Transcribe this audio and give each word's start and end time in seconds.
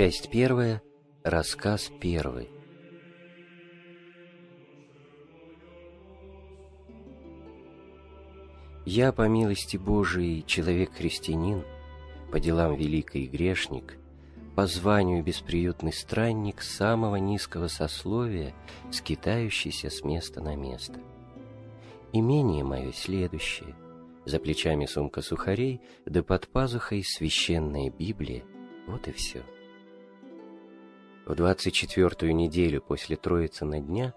Часть 0.00 0.30
первая. 0.30 0.80
Рассказ 1.24 1.92
первый. 2.00 2.48
Я, 8.86 9.12
по 9.12 9.28
милости 9.28 9.76
Божией, 9.76 10.42
человек-христианин, 10.46 11.66
по 12.32 12.40
делам 12.40 12.76
великий 12.76 13.26
грешник, 13.26 13.98
по 14.56 14.66
званию 14.66 15.22
бесприютный 15.22 15.92
странник 15.92 16.62
самого 16.62 17.16
низкого 17.16 17.68
сословия, 17.68 18.54
скитающийся 18.90 19.90
с 19.90 20.02
места 20.02 20.40
на 20.40 20.56
место. 20.56 20.98
Имение 22.14 22.64
мое 22.64 22.92
следующее. 22.92 23.76
За 24.24 24.38
плечами 24.38 24.86
сумка 24.86 25.20
сухарей, 25.20 25.82
да 26.06 26.22
под 26.22 26.48
пазухой 26.48 27.04
священная 27.04 27.90
Библия. 27.90 28.44
Вот 28.86 29.06
и 29.06 29.12
все. 29.12 29.42
В 31.30 31.36
двадцать 31.36 31.74
четвертую 31.74 32.34
неделю 32.34 32.82
после 32.82 33.14
Троицы 33.14 33.64
на 33.64 33.78
дня 33.78 34.14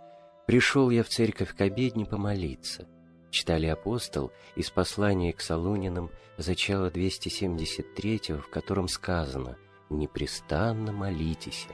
пришел 0.47 0.89
я 0.89 1.03
в 1.03 1.09
церковь 1.09 1.55
к 1.55 1.61
обедне 1.61 2.07
помолиться. 2.07 2.87
Читали 3.29 3.67
апостол 3.67 4.31
из 4.55 4.71
послания 4.71 5.31
к 5.31 5.39
Солунинам, 5.39 6.09
зачало 6.39 6.89
273 6.89 8.19
в 8.41 8.49
котором 8.49 8.87
сказано 8.87 9.59
«Непрестанно 9.91 10.91
молитесь». 10.91 11.67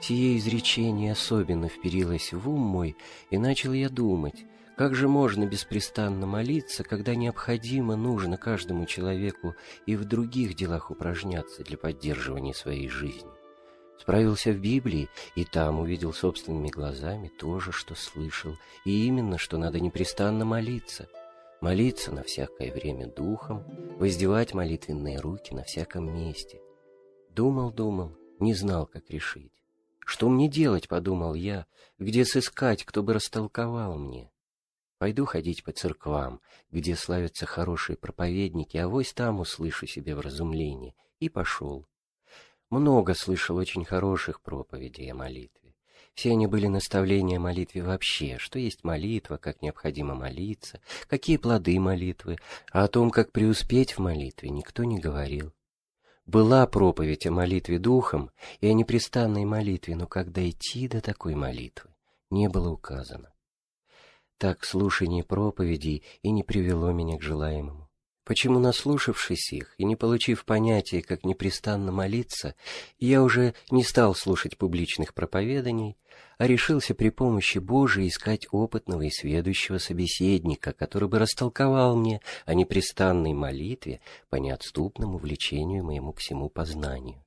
Сие 0.00 0.38
изречение 0.38 1.12
особенно 1.12 1.68
вперилось 1.68 2.32
в 2.32 2.48
ум 2.48 2.62
мой, 2.62 2.96
и 3.28 3.36
начал 3.36 3.74
я 3.74 3.90
думать, 3.90 4.46
как 4.78 4.94
же 4.94 5.06
можно 5.06 5.44
беспрестанно 5.44 6.26
молиться, 6.26 6.82
когда 6.82 7.14
необходимо, 7.14 7.94
нужно 7.94 8.38
каждому 8.38 8.86
человеку 8.86 9.54
и 9.84 9.96
в 9.96 10.06
других 10.06 10.54
делах 10.54 10.90
упражняться 10.90 11.62
для 11.62 11.76
поддерживания 11.76 12.54
своей 12.54 12.88
жизни? 12.88 13.28
Справился 13.98 14.52
в 14.52 14.58
Библии, 14.58 15.08
и 15.34 15.44
там 15.44 15.80
увидел 15.80 16.12
собственными 16.12 16.68
глазами 16.68 17.28
то 17.28 17.60
же, 17.60 17.72
что 17.72 17.94
слышал, 17.94 18.56
и 18.84 19.06
именно, 19.06 19.38
что 19.38 19.58
надо 19.58 19.80
непрестанно 19.80 20.44
молиться. 20.44 21.08
Молиться 21.60 22.12
на 22.12 22.22
всякое 22.22 22.72
время 22.72 23.06
духом, 23.06 23.64
воздевать 23.98 24.52
молитвенные 24.52 25.18
руки 25.18 25.54
на 25.54 25.64
всяком 25.64 26.14
месте. 26.14 26.60
Думал, 27.30 27.72
думал, 27.72 28.16
не 28.38 28.54
знал, 28.54 28.86
как 28.86 29.10
решить. 29.10 29.52
Что 29.98 30.28
мне 30.28 30.48
делать, 30.48 30.86
подумал 30.86 31.34
я, 31.34 31.66
где 31.98 32.24
сыскать, 32.24 32.84
кто 32.84 33.02
бы 33.02 33.14
растолковал 33.14 33.98
мне. 33.98 34.30
Пойду 34.98 35.24
ходить 35.24 35.64
по 35.64 35.72
церквам, 35.72 36.40
где 36.70 36.94
славятся 36.94 37.44
хорошие 37.44 37.96
проповедники, 37.96 38.76
а 38.76 38.88
вось 38.88 39.12
там 39.12 39.40
услышу 39.40 39.86
себе 39.86 40.14
вразумление. 40.14 40.94
И 41.18 41.28
пошел. 41.28 41.86
Много 42.70 43.14
слышал 43.14 43.56
очень 43.56 43.84
хороших 43.84 44.40
проповедей 44.40 45.10
о 45.12 45.14
молитве. 45.14 45.74
Все 46.14 46.32
они 46.32 46.46
были 46.46 46.66
наставления 46.66 47.36
о 47.36 47.40
молитве 47.40 47.82
вообще, 47.82 48.38
что 48.38 48.58
есть 48.58 48.82
молитва, 48.82 49.36
как 49.36 49.62
необходимо 49.62 50.14
молиться, 50.14 50.80
какие 51.08 51.36
плоды 51.36 51.78
молитвы, 51.78 52.38
а 52.72 52.84
о 52.84 52.88
том, 52.88 53.10
как 53.10 53.32
преуспеть 53.32 53.92
в 53.92 53.98
молитве, 53.98 54.50
никто 54.50 54.82
не 54.84 54.98
говорил. 54.98 55.52
Была 56.24 56.66
проповедь 56.66 57.26
о 57.26 57.30
молитве 57.30 57.78
духом 57.78 58.30
и 58.60 58.66
о 58.66 58.72
непрестанной 58.72 59.44
молитве, 59.44 59.94
но 59.94 60.08
как 60.08 60.32
дойти 60.32 60.88
до 60.88 61.00
такой 61.00 61.36
молитвы, 61.36 61.90
не 62.30 62.48
было 62.48 62.70
указано. 62.70 63.32
Так 64.38 64.64
слушание 64.64 65.22
проповедей 65.22 66.02
и 66.22 66.30
не 66.30 66.42
привело 66.42 66.90
меня 66.92 67.16
к 67.16 67.22
желаемому. 67.22 67.85
Почему, 68.26 68.58
наслушавшись 68.58 69.52
их 69.52 69.76
и 69.78 69.84
не 69.84 69.94
получив 69.94 70.44
понятия, 70.44 71.00
как 71.00 71.22
непрестанно 71.22 71.92
молиться, 71.92 72.56
я 72.98 73.22
уже 73.22 73.54
не 73.70 73.84
стал 73.84 74.16
слушать 74.16 74.58
публичных 74.58 75.14
проповеданий, 75.14 75.96
а 76.36 76.48
решился 76.48 76.96
при 76.96 77.10
помощи 77.10 77.58
Божией 77.58 78.08
искать 78.08 78.48
опытного 78.50 79.02
и 79.02 79.10
сведущего 79.10 79.78
собеседника, 79.78 80.72
который 80.72 81.08
бы 81.08 81.20
растолковал 81.20 81.96
мне 81.96 82.20
о 82.46 82.54
непрестанной 82.54 83.32
молитве 83.32 84.00
по 84.28 84.34
неотступному 84.36 85.18
влечению 85.18 85.84
моему 85.84 86.12
к 86.12 86.18
всему 86.18 86.48
познанию. 86.48 87.25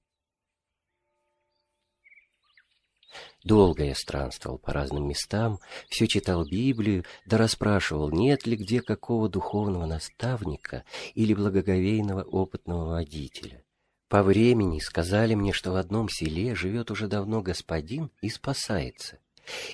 Долго 3.44 3.84
я 3.84 3.96
странствовал 3.96 4.58
по 4.58 4.74
разным 4.74 5.08
местам, 5.08 5.60
все 5.88 6.08
читал 6.08 6.46
Библию, 6.46 7.06
да 7.26 7.38
расспрашивал, 7.38 8.12
нет 8.12 8.46
ли 8.46 8.56
где 8.56 8.82
какого 8.82 9.30
духовного 9.30 9.86
наставника 9.86 10.84
или 11.16 11.34
благоговейного 11.34 12.24
опытного 12.24 12.90
водителя. 12.92 13.64
По 14.10 14.24
времени 14.24 14.80
сказали 14.80 15.36
мне, 15.36 15.54
что 15.54 15.72
в 15.72 15.76
одном 15.76 16.10
селе 16.10 16.56
живет 16.56 16.90
уже 16.90 17.08
давно 17.08 17.42
господин 17.42 18.10
и 18.22 18.30
спасается. 18.30 19.20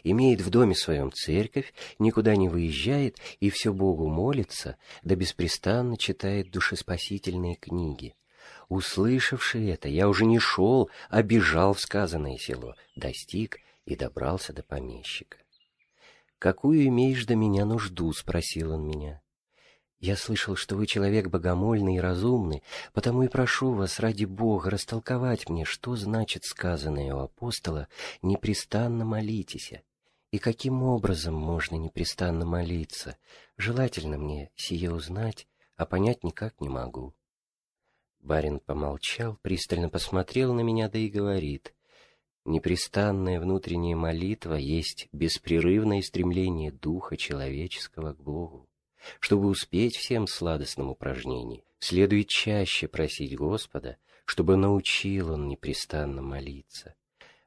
Имеет 0.04 0.42
в 0.42 0.50
доме 0.50 0.76
своем 0.76 1.12
церковь, 1.12 1.74
никуда 2.00 2.36
не 2.36 2.50
выезжает 2.50 3.18
и 3.40 3.50
все 3.50 3.74
Богу 3.74 4.08
молится, 4.08 4.78
да 5.04 5.16
беспрестанно 5.16 5.98
читает 5.98 6.52
душеспасительные 6.52 7.56
книги. 7.56 8.16
Услышавши 8.70 9.70
это, 9.70 9.88
я 9.88 10.10
уже 10.10 10.26
не 10.26 10.40
шел, 10.40 10.90
а 11.10 11.22
бежал 11.22 11.74
в 11.74 11.80
сказанное 11.80 12.38
село, 12.38 12.76
достиг 12.96 13.60
и 13.86 13.96
добрался 13.96 14.54
до 14.54 14.64
помещика. 14.64 15.38
«Какую 16.40 16.86
имеешь 16.88 17.26
до 17.26 17.36
меня 17.36 17.66
нужду?»— 17.66 18.12
спросил 18.14 18.74
он 18.74 18.88
меня. 18.88 19.22
«Я 20.00 20.18
слышал, 20.18 20.56
что 20.56 20.76
вы 20.76 20.86
человек 20.86 21.28
богомольный 21.28 21.96
и 21.96 22.00
разумный, 22.00 22.64
потому 22.94 23.24
и 23.24 23.28
прошу 23.28 23.72
вас 23.72 24.00
ради 24.00 24.26
Бога 24.26 24.70
растолковать 24.70 25.50
мне, 25.50 25.64
что 25.64 25.96
значит 25.96 26.44
сказанное 26.44 27.14
у 27.16 27.20
апостола 27.20 27.88
«непрестанно 28.22 29.06
молитесь». 29.06 29.72
И 30.32 30.38
каким 30.38 30.84
образом 30.84 31.34
можно 31.34 31.76
непрестанно 31.76 32.46
молиться? 32.46 33.18
Желательно 33.58 34.18
мне 34.18 34.52
сие 34.56 34.94
узнать, 34.94 35.48
а 35.78 35.86
понять 35.86 36.26
никак 36.26 36.60
не 36.60 36.68
могу. 36.68 37.16
Барин 38.26 38.60
помолчал, 38.60 39.38
пристально 39.44 39.88
посмотрел 39.88 40.52
на 40.56 40.62
меня, 40.62 40.90
да 40.90 40.98
и 40.98 41.10
говорит. 41.10 41.76
Непрестанная 42.44 43.40
внутренняя 43.40 43.96
молитва 43.96 44.56
есть 44.56 45.08
беспрерывное 45.12 46.02
стремление 46.02 46.72
духа 46.72 47.18
человеческого 47.18 48.14
к 48.14 48.24
Богу. 48.24 48.68
Чтобы 49.20 49.48
успеть 49.48 49.96
всем 49.96 50.26
сладостным 50.26 50.90
упражнениям, 50.90 51.64
следует 51.78 52.28
чаще 52.28 52.88
просить 52.88 53.38
Господа, 53.38 53.98
чтобы 54.26 54.58
научил 54.58 55.34
Он 55.34 55.48
непрестанно 55.48 56.24
молиться. 56.24 56.96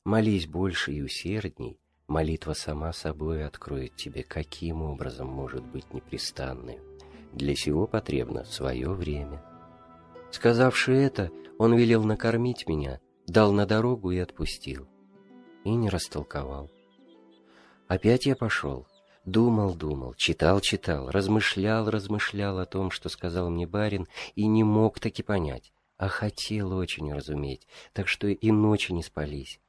Молись 0.05 0.47
больше 0.47 0.93
и 0.93 1.03
усердней, 1.03 1.81
молитва 2.07 2.53
сама 2.53 2.93
собой 2.93 3.45
откроет 3.45 3.97
тебе, 3.97 4.23
каким 4.23 4.83
образом 4.83 5.27
может 5.27 5.65
быть 5.65 5.93
непрестанной. 5.93 6.79
Для 7.33 7.57
сего 7.57 7.89
потребно 7.89 8.45
свое 8.45 8.91
время. 8.91 9.43
Сказавши 10.31 10.93
это, 10.93 11.31
он 11.59 11.75
велел 11.77 12.05
накормить 12.05 12.69
меня, 12.69 13.01
дал 13.27 13.53
на 13.53 13.67
дорогу 13.67 14.11
и 14.11 14.19
отпустил. 14.19 14.89
И 15.65 15.71
не 15.71 15.89
растолковал. 15.89 16.71
Опять 17.89 18.27
я 18.27 18.37
пошел. 18.37 18.87
Думал, 19.25 19.75
думал, 19.75 20.15
читал, 20.15 20.61
читал, 20.61 21.11
размышлял, 21.11 21.91
размышлял 21.91 22.59
о 22.59 22.65
том, 22.65 22.91
что 22.91 23.11
сказал 23.11 23.51
мне 23.51 23.67
барин, 23.67 24.07
и 24.35 24.47
не 24.47 24.65
мог 24.65 25.01
таки 25.01 25.23
понять, 25.23 25.71
а 25.99 26.09
хотел 26.09 26.73
очень 26.73 27.13
разуметь, 27.13 27.67
так 27.93 28.09
что 28.09 28.29
и 28.29 28.51
ночи 28.51 28.93
не 28.93 29.03
спались. 29.03 29.61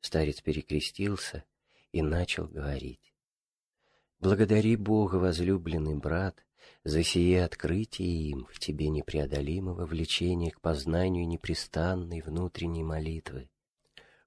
Старец 0.00 0.40
перекрестился 0.40 1.44
и 1.92 2.02
начал 2.02 2.46
говорить. 2.46 3.12
«Благодари 4.18 4.74
Бога, 4.74 5.16
возлюбленный 5.16 5.94
брат, 5.94 6.44
за 6.84 7.02
сие 7.02 7.44
открытие 7.44 8.30
им 8.30 8.46
в 8.52 8.58
тебе 8.58 8.88
непреодолимого 8.88 9.86
влечения 9.86 10.50
к 10.50 10.60
познанию 10.60 11.26
непрестанной 11.26 12.20
внутренней 12.20 12.84
молитвы. 12.84 13.48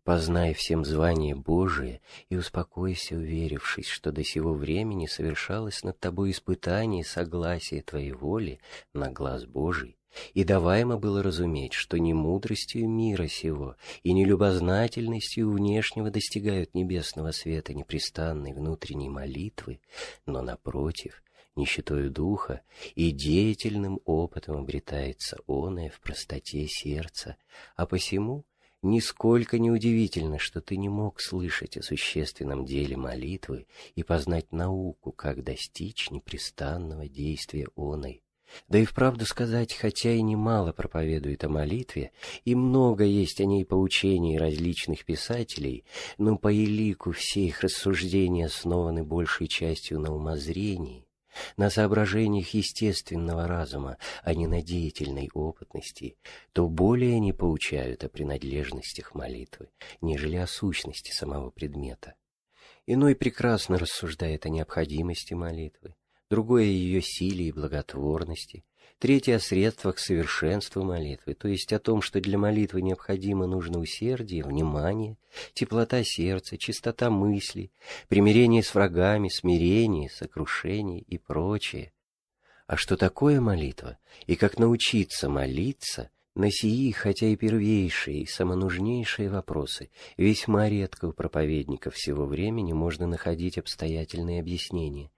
Познай 0.04 0.56
всем 0.56 0.84
звание 0.84 1.36
Божие 1.36 2.02
и 2.30 2.36
успокойся, 2.36 3.16
уверившись, 3.16 3.88
что 3.88 4.12
до 4.12 4.24
сего 4.24 4.54
времени 4.54 5.06
совершалось 5.06 5.84
над 5.84 6.00
тобой 6.00 6.32
испытание 6.32 7.04
согласия 7.04 7.82
твоей 7.84 8.12
воли 8.12 8.60
на 8.94 9.12
глаз 9.12 9.46
Божий, 9.46 9.98
и 10.34 10.44
даваемо 10.44 10.98
было 10.98 11.22
разуметь, 11.22 11.74
что 11.74 11.98
не 11.98 12.14
мудростью 12.14 12.90
мира 12.90 13.28
сего 13.28 13.76
и 14.02 14.14
не 14.14 14.26
любознательностью 14.26 15.52
внешнего 15.52 16.10
достигают 16.10 16.74
небесного 16.74 17.32
света 17.32 17.76
непрестанной 17.76 18.54
внутренней 18.54 19.10
молитвы, 19.10 19.82
но, 20.26 20.42
напротив, 20.42 21.22
нищетою 21.56 22.10
духа, 22.10 22.62
и 22.96 23.12
деятельным 23.12 24.00
опытом 24.06 24.58
обретается 24.58 25.38
оное 25.48 25.90
в 25.90 26.00
простоте 26.00 26.68
сердца, 26.68 27.38
а 27.76 27.86
посему 27.86 28.46
нисколько 28.82 29.60
не 29.60 29.70
удивительно, 29.70 30.40
что 30.40 30.62
ты 30.62 30.78
не 30.78 30.90
мог 30.90 31.22
слышать 31.22 31.78
о 31.78 31.84
существенном 31.84 32.66
деле 32.66 32.98
молитвы 32.98 33.68
и 33.96 34.04
познать 34.04 34.52
науку, 34.52 35.12
как 35.12 35.44
достичь 35.44 36.10
непрестанного 36.10 37.08
действия 37.08 37.68
оной, 37.76 38.24
Да 38.68 38.80
и 38.80 38.86
вправду 38.86 39.26
сказать, 39.26 39.74
хотя 39.74 40.12
и 40.12 40.22
немало 40.22 40.74
проповедует 40.74 41.44
о 41.44 41.50
молитве, 41.50 42.12
и 42.44 42.56
много 42.56 43.04
есть 43.04 43.40
о 43.40 43.46
ней 43.46 43.66
поучений 43.66 44.38
различных 44.38 45.06
писателей, 45.06 45.86
но 46.18 46.38
по 46.38 46.54
элику 46.54 47.12
все 47.12 47.46
их 47.46 47.62
рассуждения 47.62 48.48
основаны 48.48 49.04
большей 49.04 49.48
частью 49.48 50.00
на 50.00 50.14
умозрении, 50.14 51.06
на 51.58 51.70
соображениях 51.70 52.50
естественного 52.50 53.48
разума, 53.48 53.98
а 54.24 54.34
не 54.34 54.48
на 54.48 54.62
деятельной 54.62 55.30
опытности, 55.34 56.18
то 56.54 56.68
более 56.68 57.16
они 57.16 57.34
поучают 57.34 58.04
о 58.04 58.10
принадлежностях 58.10 59.16
молитвы, 59.16 59.70
нежели 60.02 60.38
о 60.38 60.48
сущности 60.48 61.12
самого 61.12 61.50
предмета. 61.50 62.16
Иной 62.88 63.16
прекрасно 63.16 63.78
рассуждает 63.78 64.46
о 64.46 64.50
необходимости 64.50 65.34
молитвы, 65.34 65.96
другое— 66.32 66.64
о 66.66 66.66
ее 66.66 67.02
силе 67.02 67.50
и 67.50 67.52
благотворности, 67.52 68.64
третье— 68.98 69.36
о 69.38 69.40
средствах 69.40 70.00
совершенства 70.00 70.82
молитвы, 70.82 71.34
то 71.36 71.50
есть 71.50 71.74
о 71.74 71.80
том, 71.80 72.02
что 72.02 72.22
для 72.22 72.38
молитвы 72.38 72.82
необходимо 72.82 73.46
нужно 73.46 73.80
усердие, 73.80 74.44
внимание, 74.44 75.18
теплота 75.54 76.04
сердца, 76.04 76.58
чистота 76.58 77.10
мысли, 77.10 77.70
примирение 78.08 78.64
с 78.64 78.74
врагами, 78.74 79.28
смирение, 79.28 80.10
сокрушение 80.10 81.02
и 81.02 81.18
прочее. 81.18 81.92
А 82.66 82.78
что 82.78 82.96
такое 82.96 83.42
молитва 83.42 83.98
и 84.26 84.38
как 84.38 84.58
научиться 84.58 85.28
молиться— 85.28 86.10
на 86.36 86.50
сии, 86.50 86.92
хотя 86.92 87.28
и 87.28 87.36
первейшие, 87.36 88.22
и 88.22 88.26
самонужнейшие 88.26 89.30
вопросы, 89.30 89.90
весьма 90.18 90.70
редко 90.70 91.06
у 91.06 91.12
проповедников 91.12 91.96
всего 91.96 92.26
времени 92.26 92.72
можно 92.72 93.06
находить 93.06 93.58
обстоятельные 93.58 94.40
объяснения, 94.40 95.12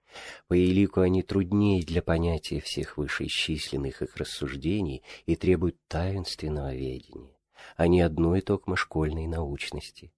по 0.48 0.56
элику 0.56 1.00
они 1.00 1.22
труднее 1.22 1.82
для 1.82 2.02
понятия 2.02 2.60
всех 2.60 2.96
вышеисчисленных 2.96 4.02
их 4.02 4.16
рассуждений 4.16 5.02
и 5.26 5.36
требуют 5.36 5.76
таинственного 5.88 6.74
ведения, 6.74 7.36
а 7.76 7.86
не 7.88 8.00
одной 8.00 8.40
только 8.40 8.74
школьной 8.76 9.26
научности. 9.26 10.12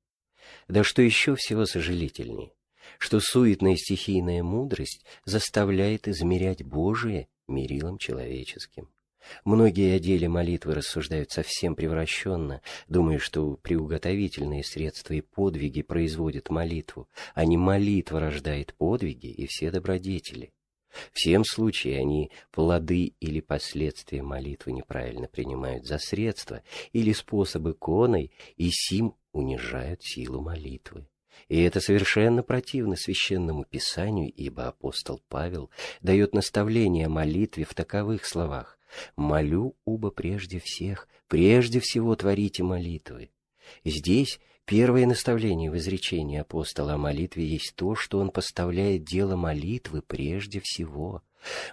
Да 0.68 0.84
что 0.84 1.02
еще 1.02 1.34
всего 1.36 1.66
сожалительнее, 1.66 2.52
что 2.98 3.20
суетная 3.20 3.76
стихийная 3.76 4.42
мудрость 4.42 5.04
заставляет 5.24 6.08
измерять 6.08 6.62
Божие 6.62 7.28
мерилом 7.48 7.98
человеческим. 7.98 8.88
Многие 9.44 9.94
о 9.94 9.98
деле 9.98 10.28
молитвы 10.28 10.74
рассуждают 10.74 11.30
совсем 11.30 11.74
превращенно, 11.74 12.62
думая, 12.88 13.18
что 13.18 13.56
приуготовительные 13.56 14.64
средства 14.64 15.14
и 15.14 15.20
подвиги 15.20 15.82
производят 15.82 16.50
молитву, 16.50 17.08
а 17.34 17.44
не 17.44 17.56
молитва 17.56 18.20
рождает 18.20 18.74
подвиги 18.74 19.28
и 19.28 19.46
все 19.46 19.70
добродетели. 19.70 20.52
Всем 21.12 21.44
случае 21.44 21.98
они 21.98 22.30
плоды 22.50 23.14
или 23.20 23.40
последствия 23.40 24.22
молитвы 24.22 24.72
неправильно 24.72 25.28
принимают 25.28 25.84
за 25.84 25.98
средства 25.98 26.62
или 26.92 27.12
способы 27.12 27.72
иконой 27.72 28.32
и 28.56 28.70
сим 28.70 29.14
унижают 29.32 30.02
силу 30.02 30.40
молитвы. 30.40 31.06
И 31.48 31.60
это 31.60 31.80
совершенно 31.80 32.42
противно 32.42 32.96
священному 32.96 33.64
писанию, 33.64 34.32
ибо 34.32 34.68
апостол 34.68 35.20
Павел 35.28 35.70
дает 36.00 36.34
наставление 36.34 37.06
о 37.06 37.10
молитве 37.10 37.64
в 37.64 37.74
таковых 37.74 38.24
словах 38.24 38.78
Молю, 39.16 39.76
уба 39.84 40.10
прежде 40.10 40.58
всех, 40.58 41.08
прежде 41.28 41.80
всего 41.80 42.14
творите 42.16 42.62
молитвы. 42.62 43.30
Здесь 43.84 44.40
первое 44.64 45.06
наставление 45.06 45.70
в 45.70 45.76
изречении 45.76 46.38
апостола 46.38 46.94
о 46.94 46.98
молитве 46.98 47.46
есть 47.46 47.74
то, 47.76 47.94
что 47.94 48.18
он 48.18 48.30
поставляет 48.30 49.04
дело 49.04 49.36
молитвы 49.36 50.02
прежде 50.02 50.60
всего. 50.62 51.22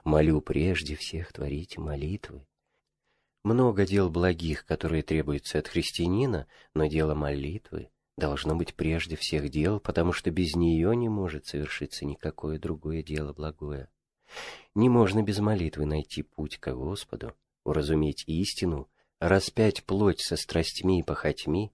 Молю 0.04 0.42
прежде 0.42 0.96
всех 0.96 1.34
творите 1.34 1.80
молитвы. 1.80 2.46
Много 3.44 3.86
дел 3.86 4.10
благих, 4.10 4.66
которые 4.66 5.04
требуются 5.04 5.60
от 5.60 5.68
христианина, 5.68 6.48
но 6.74 6.86
дело 6.86 7.14
молитвы 7.14 7.90
должно 8.18 8.56
быть 8.56 8.74
прежде 8.76 9.16
всех 9.16 9.50
дел, 9.50 9.80
потому 9.80 10.14
что 10.14 10.32
без 10.32 10.56
нее 10.56 10.96
не 10.96 11.10
может 11.10 11.46
совершиться 11.46 12.06
никакое 12.06 12.60
другое 12.60 13.04
дело 13.04 13.34
благое. 13.34 13.90
Не 14.76 14.90
можно 14.90 15.22
без 15.22 15.40
молитвы 15.40 15.86
найти 15.86 16.24
путь 16.24 16.58
к 16.58 16.74
Господу, 16.74 17.36
уразуметь 17.64 18.24
истину, 18.28 18.90
распять 19.20 19.84
плоть 19.84 20.22
со 20.22 20.36
страстьми 20.36 21.00
и 21.00 21.04
похотьми, 21.04 21.72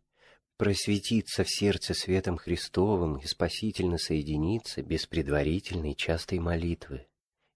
просветиться 0.58 1.44
в 1.44 1.50
сердце 1.50 1.94
светом 1.94 2.38
Христовым 2.38 3.18
и 3.18 3.26
спасительно 3.26 3.98
соединиться 3.98 4.82
без 4.82 5.06
предварительной 5.06 5.96
частой 5.96 6.40
молитвы. 6.40 7.08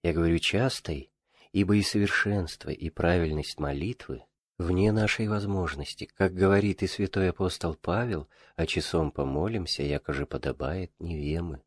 Я 0.04 0.14
говорю 0.14 0.40
частой, 0.40 1.12
ибо 1.52 1.76
и 1.76 1.82
совершенство, 1.82 2.70
и 2.70 2.90
правильность 2.90 3.60
молитвы 3.60 4.24
вне 4.58 4.92
нашей 4.92 5.28
возможности, 5.28 6.06
как 6.16 6.34
говорит 6.34 6.84
и 6.84 6.88
святой 6.88 7.30
апостол 7.30 7.76
Павел, 7.76 8.28
а 8.56 8.66
часом 8.66 9.12
помолимся, 9.12 9.84
якоже 9.84 10.26
подобает 10.26 10.92
невемы. 11.00 11.62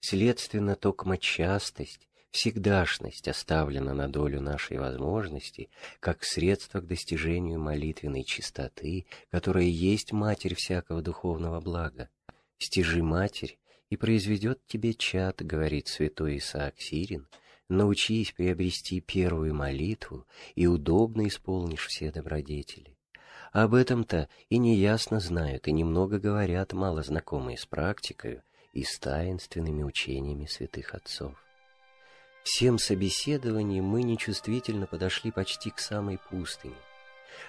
Следственно, 0.00 0.76
токма 0.76 1.18
частость, 1.18 2.08
всегдашность 2.36 3.28
оставлена 3.28 3.94
на 3.94 4.08
долю 4.08 4.42
нашей 4.42 4.76
возможности, 4.76 5.70
как 6.00 6.22
средство 6.22 6.80
к 6.80 6.86
достижению 6.86 7.58
молитвенной 7.58 8.24
чистоты, 8.24 9.06
которая 9.30 9.64
есть 9.64 10.12
матерь 10.12 10.54
всякого 10.54 11.00
духовного 11.00 11.60
блага. 11.62 12.10
Стяжи 12.58 13.02
матерь, 13.02 13.58
и 13.88 13.96
произведет 13.96 14.60
тебе 14.66 14.92
чад, 14.92 15.42
говорит 15.42 15.88
святой 15.88 16.36
Исаак 16.36 16.74
Сирин, 16.78 17.26
научись 17.70 18.32
приобрести 18.32 19.00
первую 19.00 19.54
молитву, 19.54 20.26
и 20.54 20.66
удобно 20.66 21.26
исполнишь 21.28 21.86
все 21.86 22.12
добродетели. 22.12 22.98
Об 23.52 23.72
этом-то 23.72 24.28
и 24.50 24.58
неясно 24.58 25.20
знают, 25.20 25.68
и 25.68 25.72
немного 25.72 26.18
говорят 26.18 26.74
мало 26.74 27.02
знакомые 27.02 27.56
с 27.56 27.64
практикой 27.64 28.42
и 28.72 28.82
с 28.82 28.98
таинственными 28.98 29.82
учениями 29.84 30.44
святых 30.44 30.94
отцов. 30.94 31.45
Всем 32.46 32.78
собеседованием 32.78 33.82
мы 33.82 34.04
нечувствительно 34.04 34.86
подошли 34.86 35.32
почти 35.32 35.70
к 35.70 35.80
самой 35.80 36.20
пустыне. 36.30 36.76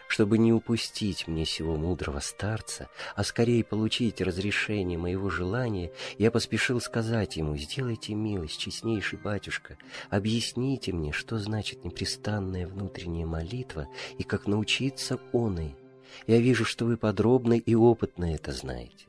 Чтобы 0.08 0.40
не 0.40 0.52
упустить 0.52 1.28
мне 1.28 1.46
сего 1.46 1.76
мудрого 1.76 2.20
старца, 2.20 2.90
а 3.16 3.24
скорее 3.24 3.64
получить 3.64 4.22
разрешение 4.22 4.98
моего 4.98 5.30
желания, 5.30 5.92
я 6.18 6.32
поспешил 6.32 6.82
сказать 6.82 7.38
ему, 7.38 7.56
«Сделайте 7.58 8.16
милость, 8.16 8.58
честнейший 8.58 9.20
батюшка, 9.20 9.78
объясните 10.10 10.94
мне, 10.94 11.12
что 11.12 11.38
значит 11.38 11.86
непрестанная 11.86 12.66
внутренняя 12.66 13.28
молитва 13.28 13.88
и 14.18 14.24
как 14.24 14.48
научиться 14.48 15.20
оной. 15.32 15.76
Я 16.26 16.40
вижу, 16.40 16.66
что 16.66 16.86
вы 16.86 16.98
подробно 16.98 17.54
и 17.54 17.76
опытно 17.76 18.34
это 18.34 18.52
знаете». 18.52 19.06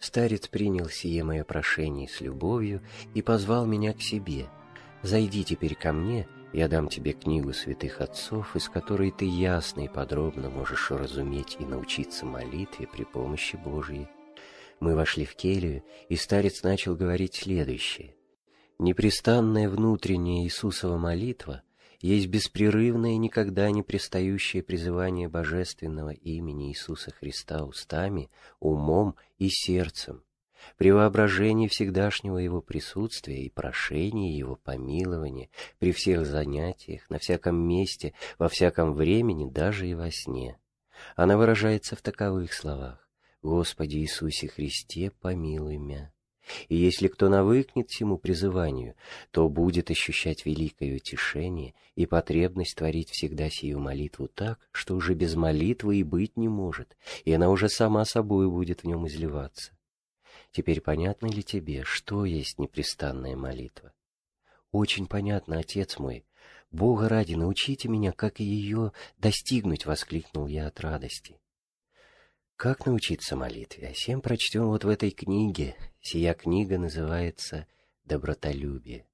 Старец 0.00 0.48
принял 0.48 0.88
сие 0.88 1.22
мое 1.22 1.44
прошение 1.44 2.08
с 2.08 2.20
любовью 2.20 2.82
и 3.14 3.22
позвал 3.22 3.64
меня 3.64 3.92
к 3.92 4.02
себе— 4.02 4.48
Зайди 5.02 5.44
теперь 5.44 5.74
ко 5.74 5.92
мне, 5.92 6.28
я 6.52 6.68
дам 6.68 6.88
тебе 6.88 7.12
книгу 7.12 7.52
святых 7.52 8.00
отцов, 8.00 8.54
из 8.54 8.68
которой 8.68 9.10
ты 9.10 9.24
ясно 9.24 9.80
и 9.80 9.88
подробно 9.88 10.50
можешь 10.50 10.90
разуметь 10.90 11.56
и 11.58 11.64
научиться 11.64 12.26
молитве 12.26 12.86
при 12.86 13.04
помощи 13.04 13.56
Божьей. 13.56 14.08
Мы 14.78 14.94
вошли 14.94 15.24
в 15.24 15.36
келью, 15.36 15.82
и 16.08 16.16
старец 16.16 16.62
начал 16.62 16.96
говорить 16.96 17.34
следующее. 17.34 18.14
Непрестанная 18.78 19.68
внутренняя 19.68 20.44
Иисусова 20.44 20.98
молитва 20.98 21.62
есть 22.00 22.28
беспрерывное, 22.28 23.16
никогда 23.16 23.70
не 23.70 23.82
пристающее 23.82 24.62
призывание 24.62 25.28
божественного 25.28 26.10
имени 26.10 26.70
Иисуса 26.70 27.10
Христа 27.10 27.64
устами, 27.64 28.30
умом 28.58 29.16
и 29.38 29.48
сердцем, 29.50 30.22
при 30.76 30.90
воображении 30.92 31.68
всегдашнего 31.68 32.38
его 32.38 32.60
присутствия 32.60 33.42
и 33.42 33.50
прошении 33.50 34.36
его 34.36 34.56
помилования, 34.56 35.48
при 35.78 35.92
всех 35.92 36.26
занятиях, 36.26 37.08
на 37.10 37.18
всяком 37.18 37.56
месте, 37.56 38.14
во 38.38 38.48
всяком 38.48 38.94
времени, 38.94 39.50
даже 39.50 39.88
и 39.88 39.94
во 39.94 40.10
сне. 40.10 40.58
Она 41.16 41.36
выражается 41.36 41.96
в 41.96 42.02
таковых 42.02 42.52
словах 42.52 43.08
«Господи 43.42 43.96
Иисусе 43.96 44.48
Христе, 44.48 45.10
помилуй 45.10 45.78
мя». 45.78 46.12
И 46.68 46.76
если 46.76 47.08
кто 47.08 47.28
навыкнет 47.28 47.88
всему 47.88 48.18
призыванию, 48.18 48.94
то 49.30 49.48
будет 49.48 49.90
ощущать 49.90 50.46
великое 50.46 50.96
утешение 50.96 51.74
и 51.94 52.06
потребность 52.06 52.76
творить 52.76 53.10
всегда 53.10 53.50
сию 53.50 53.78
молитву 53.78 54.28
так, 54.28 54.58
что 54.72 54.96
уже 54.96 55.14
без 55.14 55.34
молитвы 55.34 55.98
и 55.98 56.02
быть 56.02 56.36
не 56.36 56.48
может, 56.48 56.96
и 57.24 57.32
она 57.32 57.50
уже 57.50 57.68
сама 57.68 58.04
собой 58.04 58.48
будет 58.48 58.82
в 58.82 58.86
нем 58.86 59.06
изливаться. 59.06 59.72
Теперь 60.52 60.80
понятно 60.80 61.26
ли 61.26 61.42
тебе, 61.42 61.84
что 61.84 62.24
есть 62.24 62.58
непрестанная 62.58 63.36
молитва? 63.36 63.92
Очень 64.72 65.06
понятно, 65.06 65.58
отец 65.58 65.98
мой. 65.98 66.24
Бога 66.70 67.08
ради, 67.08 67.34
научите 67.34 67.88
меня, 67.88 68.12
как 68.12 68.40
ее 68.40 68.92
достигнуть, 69.18 69.86
воскликнул 69.86 70.46
я 70.46 70.66
от 70.66 70.80
радости. 70.80 71.40
Как 72.56 72.86
научиться 72.86 73.36
молитве? 73.36 73.88
А 73.88 73.92
всем 73.92 74.20
прочтем 74.20 74.66
вот 74.66 74.84
в 74.84 74.88
этой 74.88 75.10
книге. 75.10 75.76
Сия 76.00 76.34
книга 76.34 76.78
называется 76.78 77.66
«Добротолюбие». 78.04 79.06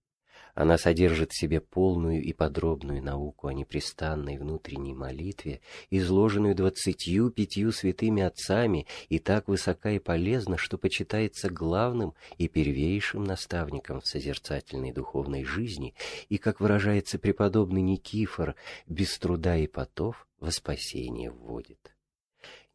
Она 0.56 0.78
содержит 0.78 1.32
в 1.32 1.38
себе 1.38 1.60
полную 1.60 2.22
и 2.22 2.32
подробную 2.32 3.02
науку 3.02 3.48
о 3.48 3.52
непрестанной 3.52 4.38
внутренней 4.38 4.94
молитве, 4.94 5.60
изложенную 5.90 6.54
двадцатью 6.54 7.30
пятью 7.30 7.72
святыми 7.72 8.22
отцами, 8.22 8.86
и 9.10 9.18
так 9.18 9.48
высока 9.48 9.90
и 9.90 9.98
полезна, 9.98 10.56
что 10.56 10.78
почитается 10.78 11.50
главным 11.50 12.14
и 12.38 12.48
первейшим 12.48 13.22
наставником 13.22 14.00
в 14.00 14.06
созерцательной 14.06 14.92
духовной 14.92 15.44
жизни, 15.44 15.94
и, 16.30 16.38
как 16.38 16.60
выражается 16.60 17.18
преподобный 17.18 17.82
Никифор, 17.82 18.54
без 18.86 19.18
труда 19.18 19.58
и 19.58 19.66
потов 19.66 20.26
во 20.40 20.50
спасение 20.50 21.30
вводит. 21.30 21.94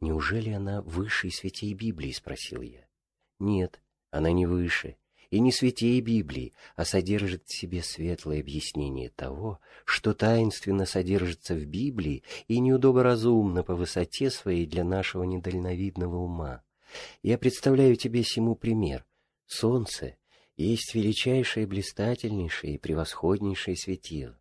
«Неужели 0.02 0.52
она 0.52 0.84
выше 0.84 1.32
святей 1.32 1.74
Библии?»— 1.74 2.12
спросил 2.12 2.62
я. 2.62 2.86
«Нет, 3.40 3.82
она 4.12 4.32
не 4.32 4.46
выше, 4.46 4.98
и 5.32 5.40
не 5.40 5.52
святее 5.52 6.02
Библии, 6.02 6.54
а 6.76 6.86
содержит 6.86 7.48
в 7.48 7.58
себе 7.58 7.82
светлое 7.82 8.42
объяснение 8.42 9.10
того, 9.10 9.60
что 9.86 10.14
таинственно 10.14 10.86
содержится 10.86 11.56
в 11.56 11.66
Библии 11.66 12.24
и 12.48 12.60
неудоборазумно 12.60 13.64
по 13.64 13.74
высоте 13.74 14.30
своей 14.30 14.68
для 14.68 14.84
нашего 14.84 15.24
недальновидного 15.24 16.18
ума. 16.18 16.64
Я 17.24 17.38
представляю 17.38 17.96
тебе 17.96 18.24
сему 18.24 18.56
пример. 18.56 19.06
Солнце 19.48 20.18
есть 20.58 20.94
величайшее, 20.94 21.66
блистательнейшее 21.66 22.76
и 22.76 22.78
превосходнейшее 22.78 23.78
светило. 23.78 24.38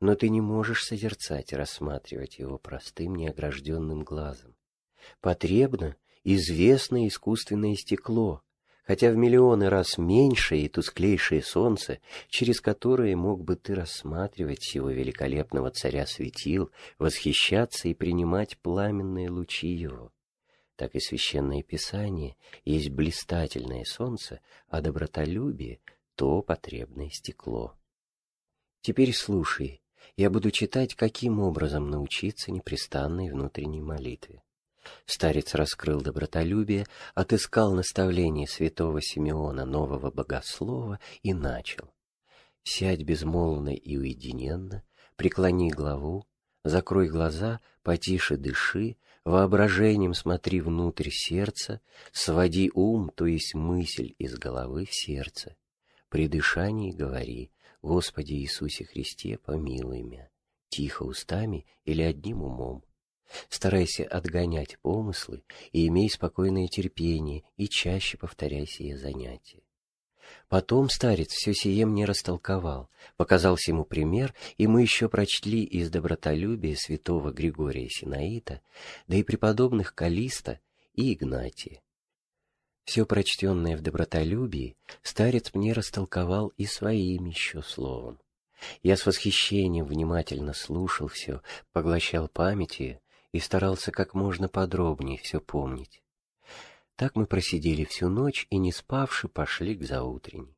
Но 0.00 0.16
ты 0.16 0.28
не 0.28 0.40
можешь 0.40 0.84
созерцать 0.84 1.52
и 1.52 1.56
рассматривать 1.56 2.38
его 2.38 2.58
простым 2.58 3.14
неогражденным 3.14 4.02
глазом. 4.02 4.56
Потребно 5.20 5.96
известное 6.24 7.06
искусственное 7.06 7.76
стекло, 7.76 8.42
хотя 8.86 9.10
в 9.10 9.16
миллионы 9.16 9.68
раз 9.68 9.98
меньшее 9.98 10.62
и 10.62 10.68
тусклейшее 10.68 11.42
солнце, 11.42 11.98
через 12.28 12.60
которое 12.60 13.16
мог 13.16 13.42
бы 13.42 13.56
ты 13.56 13.74
рассматривать 13.74 14.62
сего 14.62 14.90
великолепного 14.90 15.70
царя 15.70 16.06
светил, 16.06 16.70
восхищаться 16.98 17.88
и 17.88 17.94
принимать 17.94 18.58
пламенные 18.58 19.28
лучи 19.28 19.68
его. 19.68 20.12
Так 20.76 20.94
и 20.94 21.00
священное 21.00 21.62
писание 21.62 22.36
есть 22.64 22.90
блистательное 22.90 23.84
солнце, 23.84 24.40
а 24.68 24.80
добротолюбие— 24.80 25.80
то 26.14 26.40
потребное 26.40 27.10
стекло. 27.10 27.74
Теперь 28.80 29.12
слушай, 29.12 29.82
я 30.16 30.30
буду 30.30 30.50
читать, 30.50 30.94
каким 30.94 31.40
образом 31.40 31.90
научиться 31.90 32.52
непрестанной 32.52 33.30
внутренней 33.30 33.82
молитве. 33.82 34.42
Старец 35.04 35.54
раскрыл 35.54 36.00
добротолюбие, 36.00 36.86
отыскал 37.14 37.74
наставление 37.74 38.46
святого 38.46 39.02
Симеона, 39.02 39.64
нового 39.64 40.10
богослова, 40.10 40.98
и 41.22 41.34
начал. 41.34 41.92
«Сядь 42.62 43.02
безмолвно 43.02 43.74
и 43.74 43.96
уединенно, 43.96 44.82
преклони 45.16 45.70
главу, 45.70 46.26
закрой 46.64 47.08
глаза, 47.08 47.60
потише 47.82 48.36
дыши, 48.36 48.96
воображением 49.24 50.14
смотри 50.14 50.60
внутрь 50.60 51.10
сердца, 51.10 51.80
своди 52.12 52.70
ум, 52.74 53.10
то 53.14 53.26
есть 53.26 53.54
мысль 53.54 54.14
из 54.18 54.36
головы 54.38 54.84
в 54.84 54.94
сердце. 54.94 55.56
При 56.08 56.28
дышании 56.28 56.92
говори, 56.92 57.50
Господи 57.82 58.34
Иисусе 58.34 58.84
Христе, 58.84 59.38
помилуй 59.38 60.02
меня, 60.02 60.28
тихо 60.68 61.02
устами 61.04 61.66
или 61.84 62.02
одним 62.02 62.42
умом, 62.42 62.84
Старайся 63.48 64.04
отгонять 64.04 64.78
помыслы 64.80 65.42
и 65.72 65.86
имей 65.88 66.08
спокойное 66.10 66.68
терпение, 66.68 67.42
и 67.56 67.68
чаще 67.68 68.16
повторяй 68.16 68.66
сие 68.66 68.96
занятие. 68.96 69.62
Потом 70.48 70.88
старец 70.88 71.30
все 71.30 71.54
сие 71.54 71.86
мне 71.86 72.04
растолковал, 72.04 72.88
показался 73.16 73.72
ему 73.72 73.84
пример, 73.84 74.34
и 74.56 74.66
мы 74.66 74.82
еще 74.82 75.08
прочли 75.08 75.62
из 75.62 75.90
добротолюбия 75.90 76.76
святого 76.76 77.32
Григория 77.32 77.88
Синаита, 77.88 78.60
да 79.08 79.16
и 79.16 79.22
преподобных 79.22 79.94
Калиста 79.94 80.60
и 80.94 81.12
Игнатия. 81.12 81.80
Все 82.84 83.04
прочтенное 83.04 83.76
в 83.76 83.80
добротолюбии 83.80 84.76
старец 85.02 85.52
мне 85.54 85.72
растолковал 85.72 86.52
и 86.56 86.66
своим 86.66 87.26
еще 87.26 87.62
словом. 87.62 88.20
Я 88.82 88.96
с 88.96 89.04
восхищением 89.04 89.84
внимательно 89.86 90.52
слушал 90.54 91.08
все, 91.08 91.42
поглощал 91.72 92.28
памятью, 92.28 93.00
и 93.36 93.40
старался 93.40 93.92
как 93.92 94.14
можно 94.14 94.48
подробнее 94.48 95.18
все 95.18 95.40
помнить. 95.40 96.02
Так 96.96 97.16
мы 97.16 97.26
просидели 97.26 97.84
всю 97.84 98.08
ночь 98.08 98.46
и, 98.48 98.56
не 98.56 98.72
спавши, 98.72 99.28
пошли 99.28 99.74
к 99.74 99.82
заутренней. 99.82 100.56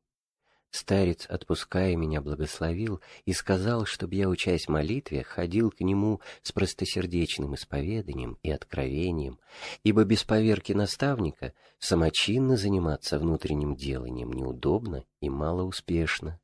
Старец, 0.71 1.25
отпуская 1.25 1.95
меня, 1.97 2.21
благословил 2.21 3.01
и 3.25 3.33
сказал, 3.33 3.85
чтобы 3.85 4.15
я, 4.15 4.29
учась 4.29 4.69
молитве, 4.69 5.23
ходил 5.23 5.71
к 5.71 5.81
нему 5.81 6.21
с 6.41 6.51
простосердечным 6.53 7.55
исповеданием 7.55 8.37
и 8.43 8.51
откровением, 8.51 9.39
ибо 9.83 10.05
без 10.05 10.23
поверки 10.23 10.71
наставника 10.71 11.53
самочинно 11.79 12.55
заниматься 12.55 13.19
внутренним 13.19 13.75
деланием 13.75 14.31
неудобно 14.31 15.03
и 15.19 15.29
малоуспешно. 15.29 16.39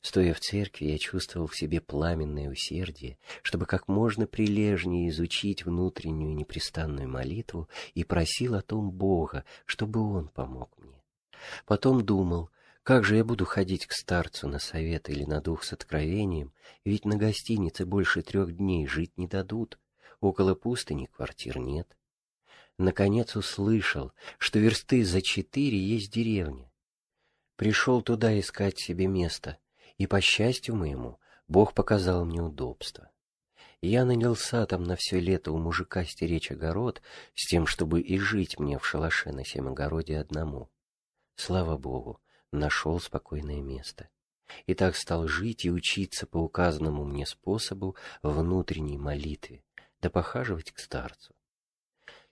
Стоя 0.00 0.34
в 0.34 0.40
церкви, 0.40 0.86
я 0.86 0.98
чувствовал 0.98 1.46
в 1.46 1.56
себе 1.56 1.80
пламенное 1.80 2.50
усердие, 2.50 3.18
чтобы 3.42 3.66
как 3.66 3.88
можно 3.88 4.26
прилежнее 4.26 5.08
изучить 5.10 5.64
внутреннюю 5.64 6.34
непрестанную 6.34 7.08
молитву 7.08 7.68
и 7.94 8.04
просил 8.04 8.54
о 8.54 8.62
том 8.62 8.90
Бога, 8.90 9.44
чтобы 9.66 10.00
Он 10.00 10.28
помог 10.28 10.70
мне. 10.78 11.02
Потом 11.66 12.04
думал, 12.04 12.50
как 12.82 13.04
же 13.04 13.16
я 13.16 13.24
буду 13.24 13.44
ходить 13.44 13.86
к 13.86 13.92
старцу 13.92 14.48
на 14.48 14.58
совет 14.58 15.10
или 15.10 15.24
на 15.24 15.40
дух 15.40 15.62
с 15.62 15.72
откровением, 15.72 16.52
ведь 16.84 17.04
на 17.04 17.16
гостинице 17.16 17.84
больше 17.84 18.22
трех 18.22 18.56
дней 18.56 18.86
жить 18.86 19.16
не 19.18 19.26
дадут, 19.26 19.78
около 20.20 20.54
пустыни 20.54 21.06
квартир 21.06 21.58
нет. 21.58 21.86
Наконец 22.78 23.36
услышал, 23.36 24.12
что 24.38 24.58
версты 24.58 25.04
за 25.04 25.20
четыре 25.20 25.78
есть 25.78 26.12
деревня, 26.12 26.67
Пришел 27.58 28.02
туда 28.02 28.38
искать 28.38 28.78
себе 28.78 29.08
место, 29.08 29.58
и, 29.96 30.06
по 30.06 30.20
счастью 30.20 30.76
моему, 30.76 31.18
Бог 31.48 31.74
показал 31.74 32.24
мне 32.24 32.40
удобство. 32.40 33.10
Я 33.82 34.04
нанялся 34.04 34.64
там 34.66 34.84
на 34.84 34.94
все 34.94 35.18
лето 35.18 35.50
у 35.50 35.58
мужика 35.58 36.04
стеречь 36.04 36.52
огород, 36.52 37.02
с 37.34 37.48
тем, 37.48 37.66
чтобы 37.66 38.00
и 38.00 38.16
жить 38.16 38.60
мне 38.60 38.78
в 38.78 38.86
шалаше 38.86 39.32
на 39.32 39.44
сем 39.44 39.66
огороде 39.66 40.18
одному. 40.18 40.70
Слава 41.34 41.76
Богу, 41.76 42.20
нашел 42.52 43.00
спокойное 43.00 43.60
место. 43.60 44.08
И 44.66 44.74
так 44.74 44.94
стал 44.94 45.26
жить 45.26 45.64
и 45.64 45.70
учиться 45.72 46.28
по 46.28 46.38
указанному 46.38 47.04
мне 47.04 47.26
способу 47.26 47.96
внутренней 48.22 48.98
молитве, 48.98 49.64
да 50.00 50.10
похаживать 50.10 50.70
к 50.70 50.78
старцу. 50.78 51.34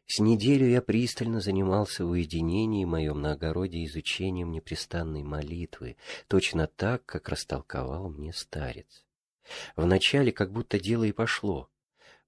С 0.07 0.21
неделю 0.21 0.69
я 0.69 0.83
пристально 0.83 1.41
занимался 1.41 2.07
в 2.07 2.11
уединении 2.11 2.85
моем 2.85 3.21
на 3.21 3.33
огороде 3.33 3.85
изучением 3.85 4.53
непрестанной 4.53 5.25
молитвы, 5.25 5.97
точно 6.29 6.69
так, 6.69 7.05
как 7.05 7.29
растолковал 7.29 8.09
мне 8.09 8.33
старец. 8.33 9.05
Вначале 9.75 10.31
как 10.31 10.53
будто 10.53 10.79
дело 10.79 11.05
и 11.05 11.13
пошло. 11.13 11.69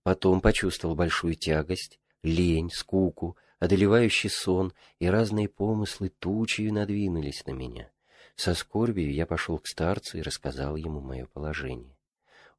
Потом 0.03 0.41
почувствовал 0.41 0.97
большую 0.97 1.37
тягость, 1.37 2.01
лень, 2.25 2.71
скуку, 2.71 3.37
одолевающий 3.61 4.31
сон, 4.31 4.73
и 4.99 5.07
разные 5.07 5.49
помыслы 5.49 6.09
тучью 6.09 6.73
надвинулись 6.73 7.47
на 7.47 7.53
меня. 7.53 7.91
Со 8.35 8.55
скорбью 8.55 9.13
я 9.13 9.25
пошел 9.25 9.59
к 9.59 9.69
старцу 9.69 10.19
и 10.19 10.23
рассказал 10.23 10.75
ему 10.75 11.01
мое 11.01 11.27
положение. 11.27 11.97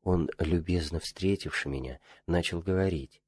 Он, 0.04 0.30
любезно 0.40 1.02
встретивши 1.02 1.68
меня, 1.68 2.00
начал 2.26 2.62
говорить. 2.62 3.22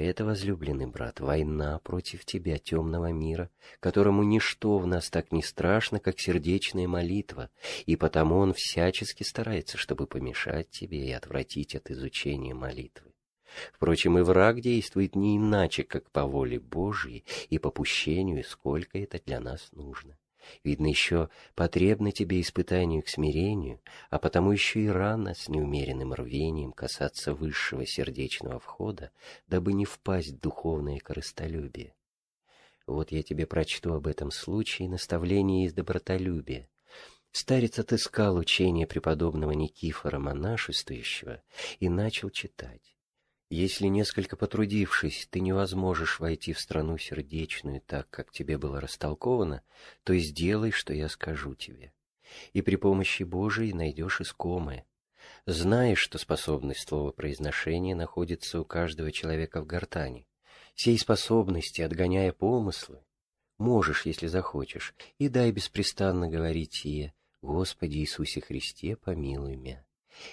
Это, 0.00 0.24
возлюбленный 0.24 0.86
брат, 0.86 1.20
война 1.20 1.78
против 1.80 2.24
тебя, 2.24 2.56
темного 2.56 3.12
мира, 3.12 3.50
которому 3.80 4.22
ничто 4.22 4.78
в 4.78 4.86
нас 4.86 5.10
так 5.10 5.30
не 5.30 5.42
страшно, 5.42 6.00
как 6.00 6.18
сердечная 6.18 6.88
молитва, 6.88 7.50
и 7.84 7.96
потому 7.96 8.38
он 8.38 8.54
всячески 8.54 9.24
старается, 9.24 9.76
чтобы 9.76 10.06
помешать 10.06 10.70
тебе 10.70 11.06
и 11.06 11.12
отвратить 11.12 11.74
от 11.74 11.90
изучения 11.90 12.54
молитвы. 12.54 13.12
Впрочем, 13.74 14.16
и 14.16 14.22
враг 14.22 14.62
действует 14.62 15.14
не 15.16 15.36
иначе, 15.36 15.82
как 15.82 16.10
по 16.10 16.24
воле 16.24 16.58
Божьей 16.58 17.26
и 17.50 17.58
по 17.58 17.70
пущению, 17.70 18.42
сколько 18.44 18.96
это 18.96 19.20
для 19.22 19.38
нас 19.38 19.68
нужно. 19.72 20.16
Видно, 20.64 20.86
еще 20.86 21.28
потребно 21.54 22.12
тебе 22.12 22.40
испытанию 22.40 23.02
к 23.02 23.08
смирению, 23.08 23.80
а 24.10 24.18
потому 24.18 24.52
еще 24.52 24.80
и 24.80 24.88
рано 24.88 25.34
с 25.34 25.48
неумеренным 25.48 26.14
рвением 26.14 26.72
касаться 26.72 27.34
высшего 27.34 27.86
сердечного 27.86 28.58
входа, 28.58 29.10
дабы 29.46 29.72
не 29.72 29.84
впасть 29.84 30.30
в 30.30 30.40
духовное 30.40 30.98
корыстолюбие. 30.98 31.94
Вот 32.86 33.12
я 33.12 33.22
тебе 33.22 33.46
прочту 33.46 33.94
об 33.94 34.06
этом 34.06 34.30
случае 34.30 34.88
наставление 34.88 35.66
из 35.66 35.72
добротолюбия. 35.72 36.68
Старец 37.32 37.78
отыскал 37.78 38.36
учение 38.36 38.86
преподобного 38.86 39.52
Никифора 39.52 40.18
монашествующего 40.18 41.42
и 41.78 41.88
начал 41.88 42.30
читать. 42.30 42.96
Если, 43.50 43.88
несколько 43.88 44.36
потрудившись, 44.36 45.26
ты 45.28 45.40
не 45.40 45.52
возможешь 45.52 46.20
войти 46.20 46.52
в 46.52 46.60
страну 46.60 46.96
сердечную 46.98 47.80
так, 47.80 48.08
как 48.08 48.30
тебе 48.30 48.56
было 48.56 48.80
растолковано, 48.80 49.64
то 50.04 50.16
сделай, 50.16 50.70
что 50.70 50.94
я 50.94 51.08
скажу 51.08 51.56
тебе. 51.56 51.92
и 52.52 52.62
при 52.62 52.76
помощи 52.76 53.24
Божией 53.24 53.72
найдешь 53.72 54.20
искомое. 54.20 54.86
Знаешь, 55.46 55.98
что 55.98 56.16
способность 56.16 56.86
слова 56.88 57.10
произношения 57.10 57.96
находится 57.96 58.60
у 58.60 58.64
каждого 58.64 59.10
человека 59.10 59.62
в 59.62 59.66
гортани. 59.66 60.28
Сей 60.76 60.96
способности, 60.96 61.82
отгоняя 61.82 62.32
помыслы, 62.32 63.02
можешь, 63.58 64.06
если 64.06 64.28
захочешь, 64.28 64.94
и 65.18 65.28
дай 65.28 65.50
беспрестанно 65.50 66.28
говорить 66.28 66.74
сие, 66.74 67.14
Господи 67.42 67.98
Иисусе 67.98 68.40
Христе, 68.40 68.96
помилуй 68.96 69.56
меня. 69.56 69.84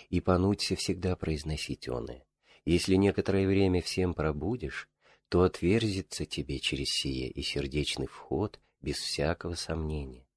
И 0.10 0.22
понуться 0.22 0.76
всегда 0.76 1.16
произносить 1.16 1.90
оное. 1.90 2.24
Если 2.68 2.96
некоторое 2.96 3.48
время 3.48 3.82
всем 3.82 4.14
пробудешь, 4.14 4.90
то 5.30 5.44
отверзится 5.44 6.26
тебе 6.26 6.60
через 6.60 6.90
сие 6.90 7.30
и 7.30 7.42
сердечный 7.42 8.08
вход 8.08 8.60
без 8.82 8.98
всякого 8.98 9.56
сомнения. 9.56 10.28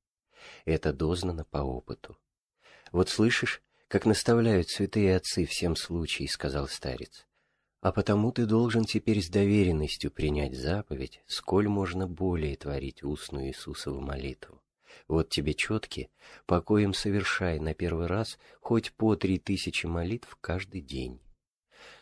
Это 0.64 0.92
дознано 0.92 1.44
по 1.44 1.58
опыту. 1.58 2.16
Вот 2.92 3.08
слышишь, 3.08 3.62
как 3.88 4.06
наставляют 4.06 4.68
святые 4.68 5.16
отцы 5.16 5.44
всем 5.44 5.74
случае, 5.74 6.28
сказал 6.28 6.68
старец. 6.68 7.26
А 7.80 7.90
потому 7.90 8.30
ты 8.30 8.46
должен 8.46 8.84
теперь 8.84 9.20
с 9.20 9.28
доверенностью 9.28 10.12
принять 10.12 10.54
заповедь, 10.54 11.24
сколь 11.26 11.66
можно 11.66 12.06
более 12.06 12.54
творить 12.54 13.02
устную 13.02 13.48
Иисусову 13.48 14.00
молитву. 14.00 14.62
Вот 15.08 15.30
тебе 15.30 15.52
четки, 15.52 16.12
покоем 16.46 16.94
совершай 16.94 17.58
на 17.58 17.74
первый 17.74 18.06
раз 18.06 18.38
хоть 18.60 18.92
по 18.92 19.16
три 19.16 19.40
тысячи 19.40 19.86
молитв 19.86 20.38
каждый 20.40 20.80
день. 20.80 21.20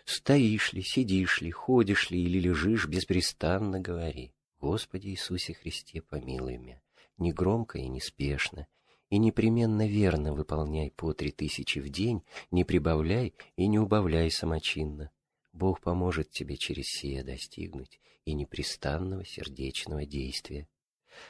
Стоишь 0.09 0.73
ли, 0.73 0.81
сидишь 0.81 1.43
ли, 1.43 1.51
ходишь 1.51 2.11
ли 2.11 2.19
или 2.19 2.41
лежишь, 2.41 2.87
беспрестанно 2.87 3.79
говори. 3.79 4.33
Господи 4.59 5.09
Иисусе 5.09 5.53
Христе, 5.53 6.01
помилуй 6.01 6.57
меня, 6.57 6.81
негромко 7.19 7.77
и 7.77 7.87
неспешно, 7.89 8.67
и 9.11 9.19
непременно 9.19 9.87
верно 9.87 10.33
выполняй 10.33 10.91
по 10.93 11.13
три 11.13 11.31
тысячи 11.31 11.79
в 11.81 11.91
день, 11.91 12.23
не 12.51 12.65
прибавляй 12.65 13.35
и 13.57 13.67
не 13.67 13.79
убавляй 13.79 14.31
самочинно. 14.31 15.11
Бог 15.53 15.83
поможет 15.83 16.31
тебе 16.31 16.57
через 16.57 16.87
сие 16.87 17.23
достигнуть 17.23 18.01
и 18.25 18.33
непрестанного 18.33 19.27
сердечного 19.27 20.07
действия. 20.07 20.69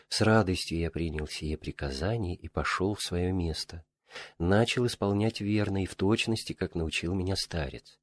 С 0.08 0.20
радостью 0.20 0.78
я 0.78 0.92
принял 0.92 1.26
сие 1.26 1.58
приказание 1.58 2.37
и 2.37 2.47
пошел 2.47 2.94
в 2.94 3.02
свое 3.02 3.32
место. 3.32 3.85
Начал 4.38 4.87
исполнять 4.87 5.40
верно 5.40 5.82
и 5.82 5.87
в 5.87 5.97
точности, 5.97 6.52
как 6.52 6.76
научил 6.76 7.12
меня 7.12 7.35
старец. 7.35 7.99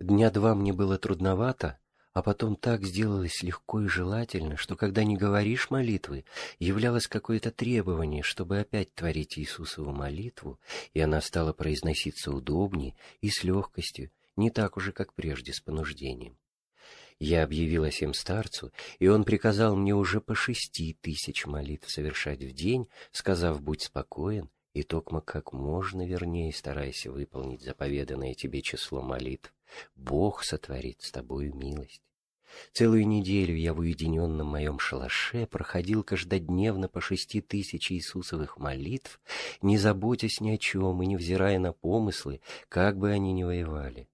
Дня 0.00 0.30
два 0.30 0.54
мне 0.54 0.72
было 0.72 0.98
трудновато, 0.98 1.78
а 2.12 2.22
потом 2.22 2.56
так 2.56 2.84
сделалось 2.84 3.42
легко 3.42 3.80
и 3.80 3.86
желательно, 3.86 4.56
что 4.56 4.76
когда 4.76 5.04
не 5.04 5.16
говоришь 5.16 5.70
молитвы, 5.70 6.24
являлось 6.58 7.06
какое-то 7.06 7.52
требование, 7.52 8.22
чтобы 8.22 8.58
опять 8.58 8.92
творить 8.94 9.38
Иисусову 9.38 9.92
молитву, 9.92 10.58
и 10.94 11.00
она 11.00 11.20
стала 11.20 11.52
произноситься 11.52 12.32
удобнее 12.32 12.96
и 13.20 13.30
с 13.30 13.44
легкостью, 13.44 14.10
не 14.36 14.50
так 14.50 14.76
уже, 14.76 14.90
как 14.90 15.14
прежде, 15.14 15.52
с 15.52 15.60
понуждением. 15.60 16.36
Я 17.20 17.44
объявил 17.44 17.84
о 17.84 17.92
сем 17.92 18.14
старцу, 18.14 18.72
и 18.98 19.06
он 19.06 19.22
приказал 19.22 19.76
мне 19.76 19.94
уже 19.94 20.20
по 20.20 20.34
шести 20.34 20.98
тысяч 21.00 21.46
молитв 21.46 21.88
совершать 21.88 22.42
в 22.42 22.52
день, 22.52 22.88
сказав 23.12 23.62
«Будь 23.62 23.82
спокоен, 23.82 24.50
и 24.72 24.82
токмо 24.82 25.20
как 25.20 25.52
можно 25.52 26.04
вернее 26.04 26.52
старайся 26.52 27.12
выполнить 27.12 27.62
заповеданное 27.62 28.34
тебе 28.34 28.60
число 28.60 29.00
молитв. 29.00 29.53
Бог 29.94 30.44
сотворит 30.44 31.02
с 31.02 31.10
тобою 31.10 31.54
милость. 31.54 32.02
Целую 32.72 33.06
неделю 33.06 33.56
я 33.56 33.74
в 33.74 33.80
уединенном 33.80 34.46
моем 34.46 34.78
шалаше 34.78 35.46
проходил 35.46 36.02
каждодневно 36.02 36.88
по 36.88 37.00
шести 37.00 37.40
тысяч 37.40 37.90
Иисусовых 37.92 38.58
молитв, 38.58 39.20
не 39.62 39.78
заботясь 39.78 40.40
ни 40.40 40.50
о 40.50 40.58
чем 40.58 41.02
и 41.02 41.06
не 41.06 41.16
взирая 41.16 41.58
на 41.58 41.72
помыслы, 41.72 42.40
как 42.68 42.96
бы 42.98 43.10
они 43.10 43.32
ни 43.32 43.42
воевали. 43.42 44.08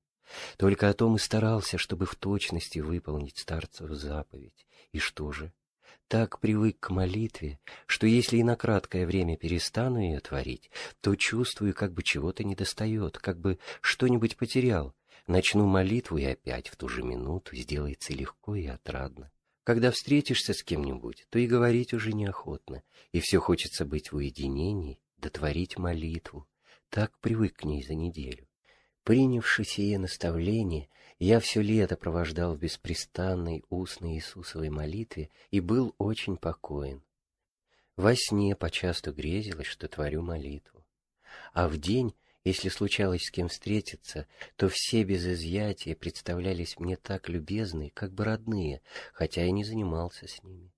Только 0.57 0.89
о 0.89 0.95
том 0.95 1.17
и 1.17 1.19
старался, 1.19 1.77
чтобы 1.77 2.07
в 2.07 2.15
точности 2.15 2.79
выполнить 2.79 3.39
старцев 3.39 3.91
заповедь. 3.91 4.67
И 4.93 4.99
что 4.99 5.33
же? 5.33 5.53
Так 6.09 6.41
привык 6.41 6.79
к 6.81 6.91
молитве, 6.91 7.61
что 7.87 8.07
если 8.07 8.39
и 8.39 8.43
на 8.43 8.57
краткое 8.57 9.07
время 9.07 9.37
перестану 9.37 10.01
ее 10.01 10.21
творить, 10.21 10.71
то 11.01 11.15
чувствую, 11.15 11.73
как 11.75 11.93
бы 11.93 12.03
чего-то 12.03 12.43
недостает, 12.43 13.19
как 13.19 13.39
бы 13.39 13.59
что-нибудь 13.81 14.37
потерял, 14.37 14.95
Начну 15.27 15.67
молитву, 15.67 16.19
и 16.19 16.25
опять 16.25 16.69
в 16.69 16.77
ту 16.77 16.89
же 16.89 17.03
минуту 17.03 17.57
сделается 17.57 18.13
легко 18.13 18.55
и 18.55 18.67
отрадно. 18.67 19.31
Когда 19.65 19.91
встретишься 19.91 20.55
с 20.55 20.63
кем-нибудь, 20.63 21.27
то 21.31 21.39
и 21.39 21.47
говорить 21.47 21.93
уже 21.93 22.13
неохотно, 22.13 22.83
и 23.13 23.21
все 23.21 23.39
хочется 23.39 23.85
быть 23.85 24.11
в 24.11 24.17
уединении, 24.17 24.99
дотворить 25.19 25.79
молитву. 25.79 26.49
Так 26.89 27.19
привык 27.21 27.59
к 27.59 27.65
ней 27.65 27.83
за 27.83 27.95
неделю. 27.95 28.49
Принявши 29.05 29.65
сие 29.65 29.99
наставление, 29.99 30.89
я 31.19 31.41
все 31.41 31.63
лето 31.63 31.97
провождал 31.97 32.55
в 32.55 32.59
беспрестанной 32.59 33.65
устной 33.69 34.15
Иисусовой 34.15 34.71
молитве 34.71 35.31
и 35.51 35.61
был 35.61 35.95
очень 35.99 36.37
покоен. 36.37 37.03
Во 37.97 38.15
сне 38.17 38.57
почасту 38.57 39.13
грезилось, 39.13 39.67
что 39.67 39.87
творю 39.89 40.23
молитву, 40.23 40.85
а 41.53 41.69
в 41.69 41.77
день 41.77 42.15
если 42.43 42.71
случалось 42.71 43.25
с 43.25 43.31
кем 43.31 43.49
встретиться, 43.49 44.27
то 44.57 44.69
все 44.69 45.05
без 45.05 45.27
изъятия 45.27 45.95
представлялись 45.95 46.79
мне 46.79 46.97
так 46.97 47.29
любезны, 47.29 47.91
как 47.95 48.13
бы 48.13 48.25
родные, 48.25 48.81
хотя 49.13 49.45
и 49.45 49.51
не 49.51 49.65
занимался 49.65 50.27
с 50.27 50.43
ними. 50.43 50.73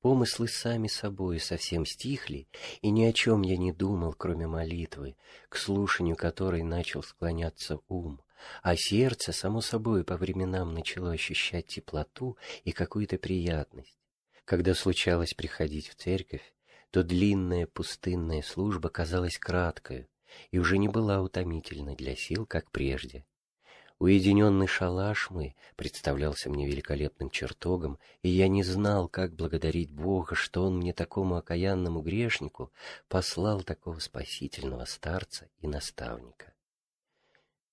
Помыслы 0.00 0.46
сами 0.46 0.86
собой 0.86 1.40
совсем 1.40 1.84
стихли, 1.84 2.46
и 2.82 2.90
ни 2.90 3.04
о 3.04 3.12
чем 3.12 3.42
я 3.42 3.56
не 3.56 3.72
думал, 3.72 4.14
кроме 4.14 4.46
молитвы, 4.46 5.16
к 5.48 5.56
слушанию 5.56 6.14
которой 6.14 6.62
начал 6.62 7.02
склоняться 7.02 7.80
ум, 7.88 8.22
а 8.62 8.76
сердце, 8.76 9.32
само 9.32 9.60
собой, 9.60 10.04
по 10.04 10.16
временам 10.16 10.72
начало 10.72 11.10
ощущать 11.10 11.66
теплоту 11.66 12.36
и 12.62 12.70
какую-то 12.70 13.18
приятность. 13.18 13.98
Когда 14.44 14.74
случалось 14.74 15.34
приходить 15.34 15.88
в 15.88 15.96
церковь, 15.96 16.54
то 16.92 17.02
длинная 17.02 17.66
пустынная 17.66 18.42
служба 18.42 18.88
казалась 18.88 19.36
краткой, 19.36 20.08
и 20.50 20.58
уже 20.58 20.78
не 20.78 20.88
была 20.88 21.20
утомительной 21.20 21.96
для 21.96 22.16
сил, 22.16 22.46
как 22.46 22.70
прежде. 22.70 23.24
Уединенный 23.98 24.68
шалаш 24.68 25.30
мой 25.30 25.56
представлялся 25.74 26.48
мне 26.50 26.68
великолепным 26.68 27.30
чертогом, 27.30 27.98
и 28.22 28.28
я 28.28 28.46
не 28.46 28.62
знал, 28.62 29.08
как 29.08 29.34
благодарить 29.34 29.90
Бога, 29.90 30.36
что 30.36 30.64
Он 30.64 30.76
мне 30.76 30.92
такому 30.92 31.34
окаянному 31.34 32.00
грешнику 32.00 32.72
послал 33.08 33.62
такого 33.62 33.98
спасительного 33.98 34.84
старца 34.84 35.48
и 35.58 35.66
наставника. 35.66 36.52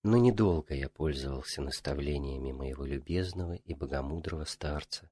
Но 0.01 0.17
недолго 0.17 0.73
я 0.73 0.89
пользовался 0.89 1.61
наставлениями 1.61 2.51
моего 2.51 2.85
любезного 2.85 3.53
и 3.53 3.75
богомудрого 3.75 4.45
старца. 4.45 5.11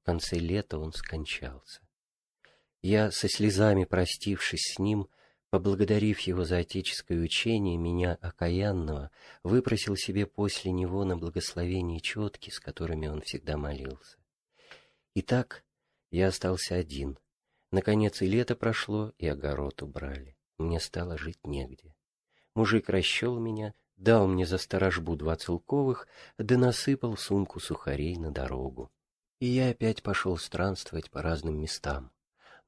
В 0.00 0.04
конце 0.04 0.36
лета 0.36 0.78
он 0.78 0.92
скончался. 0.94 1.80
Я, 2.82 3.10
со 3.10 3.28
слезами 3.28 3.84
простившись 3.84 4.74
с 4.74 4.78
ним, 4.78 5.08
Поблагодарив 5.50 6.20
его 6.20 6.44
за 6.44 6.58
отеческое 6.58 7.20
учение, 7.20 7.76
меня, 7.76 8.16
окаянного, 8.20 9.10
выпросил 9.42 9.96
себе 9.96 10.24
после 10.24 10.70
него 10.70 11.04
на 11.04 11.16
благословение 11.16 12.00
четки, 12.00 12.50
с 12.50 12.60
которыми 12.60 13.08
он 13.08 13.20
всегда 13.20 13.56
молился. 13.56 14.16
Итак, 15.16 15.64
я 16.12 16.28
остался 16.28 16.76
один. 16.76 17.18
Наконец 17.72 18.22
и 18.22 18.26
лето 18.26 18.54
прошло, 18.54 19.12
и 19.18 19.26
огород 19.26 19.82
убрали. 19.82 20.36
Мне 20.58 20.78
стало 20.78 21.18
жить 21.18 21.44
негде. 21.44 21.96
Мужик 22.54 22.88
расчел 22.88 23.38
меня, 23.40 23.74
дал 23.96 24.28
мне 24.28 24.46
за 24.46 24.56
сторожбу 24.56 25.16
два 25.16 25.34
целковых, 25.34 26.06
да 26.38 26.56
насыпал 26.56 27.16
сумку 27.16 27.58
сухарей 27.58 28.16
на 28.16 28.30
дорогу. 28.30 28.92
И 29.40 29.46
я 29.46 29.70
опять 29.70 30.04
пошел 30.04 30.36
странствовать 30.36 31.10
по 31.10 31.22
разным 31.22 31.60
местам, 31.60 32.12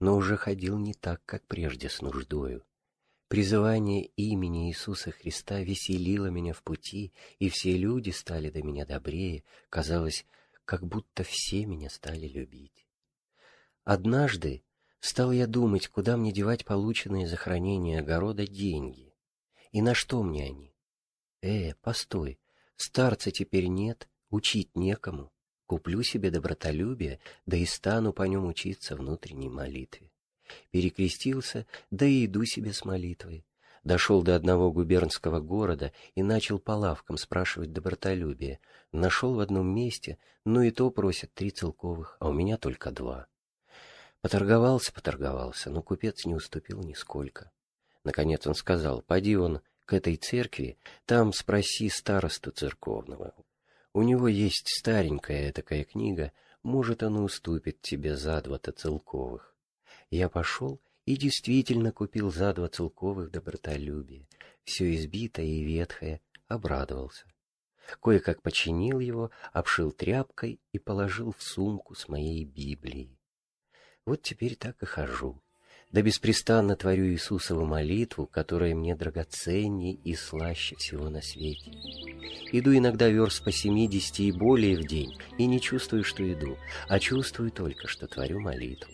но 0.01 0.17
уже 0.17 0.37
ходил 0.37 0.79
не 0.79 0.95
так, 0.95 1.21
как 1.27 1.47
прежде 1.47 1.89
с 1.89 2.01
нуждою. 2.01 2.65
Призывание 3.33 4.05
имени 4.17 4.69
Иисуса 4.69 5.11
Христа 5.11 5.61
веселило 5.61 6.27
меня 6.27 6.53
в 6.53 6.63
пути, 6.63 7.15
и 7.39 7.49
все 7.49 7.79
люди 7.79 8.11
стали 8.11 8.51
до 8.51 8.63
меня 8.63 8.85
добрее, 8.85 9.43
казалось, 9.71 10.27
как 10.67 10.87
будто 10.87 11.25
все 11.25 11.65
меня 11.65 11.89
стали 11.89 12.29
любить. 12.29 12.87
Однажды 13.85 14.63
стал 15.01 15.33
я 15.33 15.47
думать, 15.47 15.89
куда 15.89 16.19
мне 16.19 16.31
девать 16.31 16.67
полученные 16.67 17.27
за 17.27 17.37
хранение 17.37 18.01
огорода 18.01 18.47
деньги, 18.47 19.15
и 19.71 19.81
на 19.81 19.95
что 19.95 20.23
мне 20.23 20.49
они. 20.49 20.75
Э, 21.41 21.73
постой, 21.77 22.39
старца 22.77 23.31
теперь 23.31 23.69
нет, 23.69 24.11
учить 24.29 24.77
некому, 24.77 25.33
куплю 25.65 26.03
себе 26.03 26.31
добротолюбие, 26.31 27.19
да 27.47 27.57
и 27.57 27.65
стану 27.65 28.13
по 28.13 28.25
нем 28.25 28.45
учиться 28.45 28.95
внутренней 28.95 29.49
молитве 29.49 30.12
перекрестился, 30.71 31.67
да 31.91 32.07
и 32.07 32.27
иду 32.27 32.45
себе 32.45 32.73
с 32.73 32.85
молитвой. 32.85 33.45
Дошел 33.85 34.23
до 34.23 34.37
одного 34.37 34.71
губернского 34.71 35.41
города 35.41 35.93
и 36.15 36.23
начал 36.23 36.61
по 36.61 36.73
лавкам 36.73 37.17
спрашивать 37.17 37.73
добротолюбие. 37.73 38.61
Нашел 38.93 39.35
в 39.35 39.41
одном 39.41 39.75
месте, 39.75 40.19
но 40.45 40.63
и 40.63 40.71
то 40.71 40.91
просят 40.91 41.35
три 41.35 41.51
целковых, 41.51 42.17
а 42.21 42.29
у 42.29 42.33
меня 42.33 42.59
только 42.59 42.93
два. 42.93 43.27
Поторговался, 44.21 44.93
поторговался, 44.93 45.69
но 45.71 45.83
купец 45.83 46.25
не 46.27 46.35
уступил 46.35 46.81
нисколько. 46.81 47.51
Наконец 48.05 48.47
он 48.47 48.55
сказал, 48.55 49.03
«Поди 49.03 49.37
он 49.37 49.61
к 49.85 49.95
этой 49.95 50.17
церкви, 50.17 50.79
там 51.05 51.33
спроси 51.33 51.89
старосту 51.89 52.53
церковного. 52.53 53.35
У 53.93 54.03
него 54.03 54.29
есть 54.29 54.69
старенькая 54.69 55.53
такая 55.53 55.83
книга, 55.83 56.33
может, 56.63 57.03
он 57.03 57.17
уступит 57.17 57.81
тебе 57.83 58.17
за 58.17 58.41
два-то 58.43 58.71
целковых». 58.71 59.52
Я 60.13 60.29
пошел 60.29 60.79
и 61.07 61.17
действительно 61.17 61.91
купил 61.91 62.31
за 62.31 62.53
два 62.53 62.69
целковых 62.69 63.31
добротолюбия. 63.31 64.27
Все 64.63 64.95
избитое 64.95 65.47
и 65.47 65.65
ветхое, 65.65 66.21
обрадовался. 66.49 67.25
Кое-как 68.03 68.43
починил 68.43 69.01
его, 69.01 69.31
обшил 69.55 69.91
тряпкой 69.91 70.61
и 70.71 70.79
положил 70.79 71.33
в 71.33 71.43
сумку 71.43 71.95
с 71.95 72.11
моей 72.11 72.45
Библией. 72.45 73.19
Вот 74.05 74.21
теперь 74.21 74.55
так 74.55 74.83
и 74.83 74.87
хожу. 74.87 75.43
Да 75.91 76.03
беспрестанно 76.03 76.77
творю 76.77 77.07
Иисусову 77.07 77.65
молитву, 77.65 78.27
которая 78.27 78.75
мне 78.75 78.95
драгоценнее 78.95 79.95
и 79.95 80.15
слаще 80.15 80.77
всего 80.77 81.09
на 81.09 81.23
свете. 81.23 81.71
Иду 82.53 82.77
иногда 82.77 83.09
верст 83.09 83.43
по 83.43 83.51
семидесяти 83.51 84.23
и 84.23 84.33
более 84.33 84.77
в 84.77 84.87
день, 84.87 85.19
и 85.39 85.47
не 85.47 85.59
чувствую, 85.59 86.05
что 86.05 86.31
иду, 86.31 86.59
а 86.87 86.99
чувствую 87.01 87.51
только, 87.51 87.89
что 87.89 88.07
творю 88.07 88.41
молитву. 88.41 88.93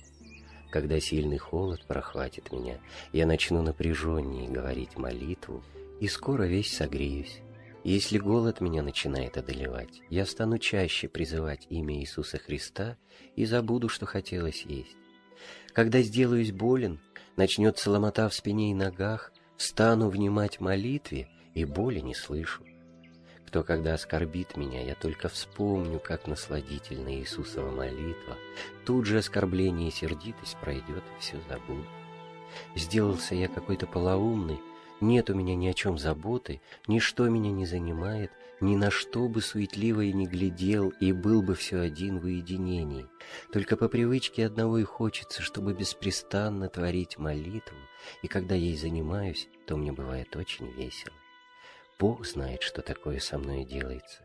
Когда 0.71 1.01
сильный 1.01 1.39
холод 1.39 1.85
прохватит 1.87 2.53
меня, 2.53 2.79
я 3.13 3.27
начну 3.27 3.63
напряженнее 3.63 4.49
говорить 4.49 4.97
молитву, 4.97 5.63
и 6.01 6.09
скоро 6.09 6.45
весь 6.45 6.77
согреюсь. 6.77 7.41
Если 7.85 8.19
голод 8.19 8.61
меня 8.61 8.83
начинает 8.83 9.39
одолевать, 9.39 10.03
я 10.11 10.27
стану 10.27 10.59
чаще 10.59 11.09
призывать 11.09 11.67
имя 11.71 11.99
Иисуса 11.99 12.39
Христа 12.39 12.97
и 13.35 13.47
забуду, 13.47 13.89
что 13.89 14.05
хотелось 14.05 14.63
есть. 14.63 14.97
Когда 15.73 16.03
сделаюсь 16.03 16.53
болен, 16.53 17.01
начнется 17.37 17.91
ломота 17.91 18.29
в 18.29 18.35
спине 18.35 18.73
и 18.73 18.75
ногах, 18.75 19.33
стану 19.57 20.11
внимать 20.11 20.61
молитве 20.61 21.29
и 21.55 21.65
боли 21.65 22.01
не 22.01 22.15
слышу. 22.15 22.68
Кто 23.49 23.63
когда 23.63 23.95
оскорбит 23.95 24.59
меня, 24.59 24.85
я 24.85 24.95
только 24.95 25.31
вспомню, 25.31 26.01
как 26.01 26.27
насладительна 26.27 27.15
Иисусова 27.15 27.71
молитва. 27.71 28.37
Тут 28.85 29.07
же 29.07 29.17
оскорбление 29.17 29.89
и 29.89 29.91
сердитость 29.91 30.59
пройдет, 30.59 31.03
и 31.17 31.21
все 31.21 31.39
забуду. 31.49 31.87
Сделался 32.77 33.35
я 33.35 33.49
какой-то 33.49 33.87
полоумный, 33.87 34.61
нет 35.01 35.31
у 35.31 35.35
меня 35.35 35.57
ни 35.57 35.67
о 35.67 35.73
чем 35.73 35.97
заботы, 35.97 36.61
ничто 36.89 37.27
меня 37.31 37.51
не 37.51 37.65
занимает, 37.65 38.33
ни 38.61 38.77
на 38.77 38.91
что 38.91 39.29
бы 39.29 39.41
суетливо 39.41 40.03
и 40.03 40.13
не 40.13 40.27
глядел, 40.27 40.91
и 41.01 41.13
был 41.13 41.41
бы 41.41 41.55
все 41.55 41.81
один 41.81 42.21
в 42.21 42.27
уединении. 42.27 43.07
Только 43.51 43.79
по 43.79 43.89
привычке 43.89 44.45
одного 44.45 44.77
и 44.77 44.85
хочется, 44.85 45.41
чтобы 45.41 45.73
беспрестанно 45.73 46.69
творить 46.69 47.17
молитву, 47.17 47.79
и 48.21 48.29
когда 48.29 48.55
ей 48.55 48.77
занимаюсь, 48.77 49.49
то 49.67 49.79
мне 49.79 49.91
бывает 49.91 50.37
очень 50.37 50.71
весело. 50.73 51.15
Бог 51.99 52.25
знает, 52.25 52.63
что 52.63 52.81
такое 52.81 53.19
со 53.19 53.39
мной 53.39 53.65
делается. 53.65 54.23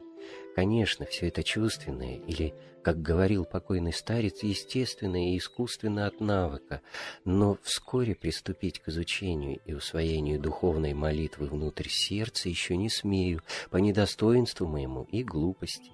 Конечно, 0.55 1.07
все 1.07 1.27
это 1.29 1.43
чувственное, 1.43 2.17
или, 2.17 2.53
как 2.83 3.01
говорил 3.01 3.45
покойный 3.45 3.91
старец, 3.91 4.43
естественное 4.43 5.33
и 5.33 5.37
искусственно 5.39 6.05
от 6.05 6.19
навыка, 6.19 6.81
но 7.25 7.57
вскоре 7.63 8.13
приступить 8.13 8.79
к 8.79 8.89
изучению 8.89 9.59
и 9.65 9.73
усвоению 9.73 10.39
духовной 10.39 10.93
молитвы 10.93 11.47
внутрь 11.47 11.89
сердца 11.89 12.47
еще 12.47 12.77
не 12.77 12.89
смею, 12.89 13.41
по 13.71 13.77
недостоинству 13.77 14.67
моему 14.67 15.07
и 15.11 15.23
глупости. 15.23 15.91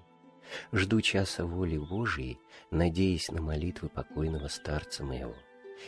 Жду 0.74 1.00
часа 1.00 1.46
воли 1.46 1.78
Божией, 1.78 2.40
надеясь 2.72 3.30
на 3.30 3.42
молитвы 3.42 3.88
покойного 3.88 4.50
старца 4.50 5.06
моего. 5.06 5.36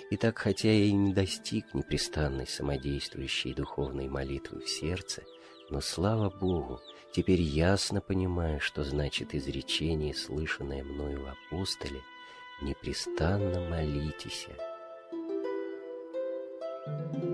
И 0.10 0.16
так, 0.16 0.38
хотя 0.38 0.70
я 0.70 0.86
и 0.86 0.94
не 0.94 1.14
достиг 1.14 1.74
непрестанной 1.74 2.48
самодействующей 2.48 3.54
духовной 3.54 4.08
молитвы 4.08 4.62
в 4.62 4.70
сердце, 4.70 5.24
но, 5.72 5.80
слава 5.80 6.30
Богу, 6.30 6.82
теперь 7.14 7.40
ясно 7.40 8.02
понимаю, 8.02 8.60
что 8.60 8.84
значит 8.84 9.34
изречение, 9.34 10.14
слышанное 10.14 10.84
мною 10.84 11.24
в 11.24 11.28
апостоле, 11.30 12.02
«Непрестанно 12.62 13.68
молитесь». 13.70 14.48
Thank 16.84 17.24
you. 17.24 17.31